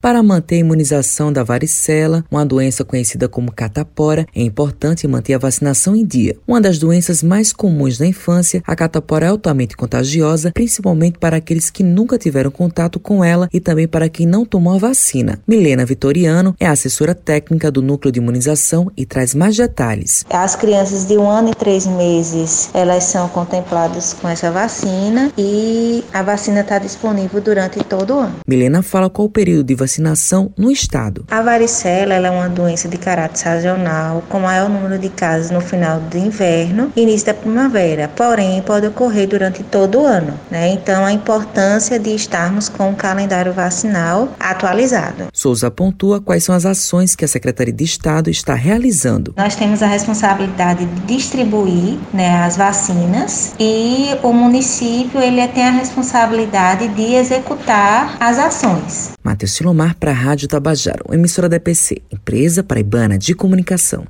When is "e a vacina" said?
25.36-26.60